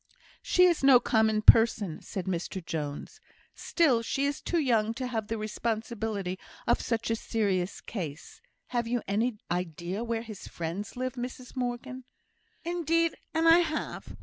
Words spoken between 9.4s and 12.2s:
idea where his friends live, Mrs Morgan?"